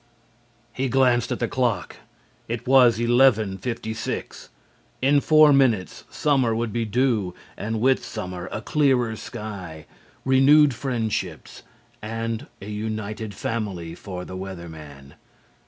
He 0.73 0.89
glanced 0.89 1.31
at 1.31 1.37
the 1.37 1.47
clock. 1.47 1.97
It 2.47 2.65
was 2.67 2.97
11:56. 2.97 4.49
In 4.99 5.21
four 5.21 5.53
minutes 5.53 6.05
summer 6.09 6.55
would 6.55 6.73
be 6.73 6.85
due, 6.85 7.35
and 7.55 7.79
with 7.79 8.03
summer 8.03 8.49
a 8.51 8.61
clearer 8.63 9.15
sky, 9.15 9.85
renewed 10.25 10.73
friendships 10.73 11.61
and 12.01 12.47
a 12.59 12.67
united 12.71 13.35
family 13.35 13.93
for 13.93 14.25
the 14.25 14.35
Weather 14.35 14.67
Man. 14.67 15.13